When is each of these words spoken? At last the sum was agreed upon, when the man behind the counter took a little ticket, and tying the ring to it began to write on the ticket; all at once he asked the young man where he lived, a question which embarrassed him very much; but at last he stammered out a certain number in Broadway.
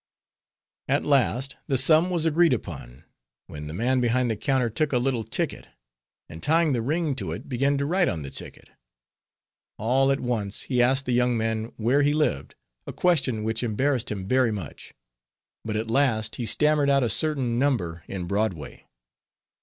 At 0.87 1.05
last 1.05 1.57
the 1.67 1.77
sum 1.77 2.09
was 2.09 2.25
agreed 2.25 2.53
upon, 2.55 3.03
when 3.45 3.67
the 3.67 3.73
man 3.75 4.01
behind 4.01 4.31
the 4.31 4.35
counter 4.35 4.67
took 4.67 4.91
a 4.91 4.97
little 4.97 5.23
ticket, 5.23 5.67
and 6.27 6.41
tying 6.41 6.73
the 6.73 6.81
ring 6.81 7.13
to 7.17 7.31
it 7.33 7.47
began 7.47 7.77
to 7.77 7.85
write 7.85 8.07
on 8.09 8.23
the 8.23 8.31
ticket; 8.31 8.71
all 9.77 10.11
at 10.11 10.19
once 10.19 10.63
he 10.63 10.81
asked 10.81 11.05
the 11.05 11.11
young 11.13 11.37
man 11.37 11.65
where 11.77 12.01
he 12.01 12.13
lived, 12.13 12.55
a 12.87 12.91
question 12.93 13.43
which 13.43 13.61
embarrassed 13.61 14.11
him 14.11 14.25
very 14.27 14.51
much; 14.51 14.95
but 15.63 15.75
at 15.75 15.87
last 15.91 16.37
he 16.37 16.47
stammered 16.47 16.89
out 16.89 17.03
a 17.03 17.07
certain 17.09 17.59
number 17.59 18.03
in 18.07 18.25
Broadway. 18.25 18.87